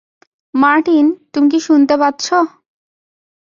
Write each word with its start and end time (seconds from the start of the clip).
Martin, 0.53 1.05
তুমি 1.31 1.47
কি 1.51 1.59
শুনতে 1.67 1.95
পাচ্ছ? 2.01 2.25